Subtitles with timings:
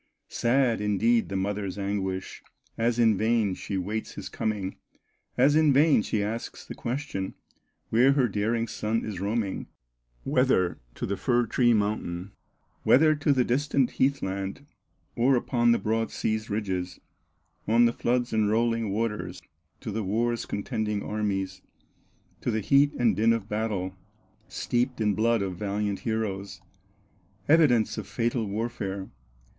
[0.29, 2.41] Sad, indeed, the mother's anguish,
[2.75, 4.77] As in vain she waits his coming,
[5.37, 7.35] As in vain she asks the question,
[7.91, 9.67] Where her daring son is roaming,
[10.23, 12.31] Whether to the fir tree mountain,
[12.81, 14.65] Whether to the distant heath land,
[15.15, 16.99] Or upon the broad sea's ridges,
[17.67, 19.39] On the floods and rolling waters,
[19.81, 21.61] To the war's contending armies,
[22.41, 23.95] To the heat and din of battle,
[24.47, 26.59] Steeped in blood of valiant heroes,
[27.47, 29.07] Evidence of fatal warfare.